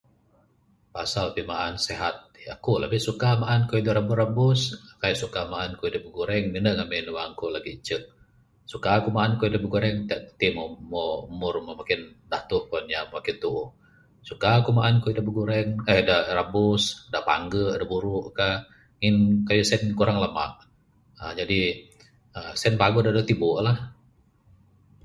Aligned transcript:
Pasal 0.95 1.25
pimaan 1.37 1.73
da 1.77 1.81
sehat 1.87 2.15
ti, 2.33 2.41
aku 2.55 2.71
lebih 2.83 3.01
suka 3.07 3.29
maan 3.41 3.61
kayuh 3.69 3.83
da 3.87 3.91
rabus 3.99 4.17
rabus, 4.21 4.61
kaik 5.01 5.17
suka 5.23 5.41
maan 5.53 5.71
kayuh 5.77 5.93
da 5.93 5.99
bigureng. 6.05 6.45
Mene 6.53 6.69
ngamin 6.77 7.03
ne 7.05 7.11
wang 7.17 7.31
ku 7.39 7.45
lagi 7.55 7.71
icek, 7.77 8.03
suka 8.71 8.91
ku 9.05 9.09
maan 9.15 9.31
kayuh 9.39 9.53
da 9.53 9.63
bigureng, 9.65 9.97
da... 10.09 10.17
ti 10.39 10.47
mo... 10.55 10.63
mo 10.91 11.03
umur 11.31 11.55
moh 11.65 11.75
makin 11.79 12.01
gatuh 12.31 12.61
kuan 12.69 12.85
inya 12.87 12.99
makin 13.13 13.35
tuuh, 13.43 13.65
suka 14.29 14.49
ku 14.65 14.69
maan 14.77 14.95
kayuh 15.03 15.17
da 15.17 15.27
bigureng, 15.27 15.69
eee 15.89 16.03
da 16.09 16.17
rabus, 16.37 16.83
da 17.13 17.19
pangge 17.29 17.65
da 17.79 17.85
buruk 17.91 18.25
kah 18.37 18.55
ngin 18.99 19.15
kayuh 19.47 19.67
sen 19.69 19.83
kurang 19.99 20.17
lamak. 20.23 20.53
aaa 21.21 21.33
jadi 21.39 21.59
aaa 22.37 22.53
sen 22.61 22.73
paguh 22.81 23.01
dadeg 23.05 23.27
tibu 23.29 23.49
lah. 23.67 23.77